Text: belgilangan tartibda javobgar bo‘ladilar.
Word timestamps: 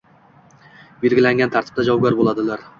belgilangan 1.05 1.55
tartibda 1.59 1.89
javobgar 1.91 2.21
bo‘ladilar. 2.23 2.69